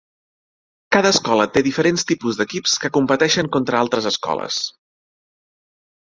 [0.95, 4.57] Cada escola té diferents tipus d'equips que competeixen contra altres escoles.